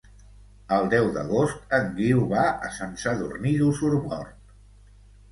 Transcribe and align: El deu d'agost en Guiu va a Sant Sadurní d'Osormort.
El 0.75 0.87
deu 0.93 1.09
d'agost 1.17 1.75
en 1.77 1.91
Guiu 1.99 2.23
va 2.31 2.45
a 2.69 2.71
Sant 2.77 2.95
Sadurní 3.01 3.53
d'Osormort. 3.59 4.57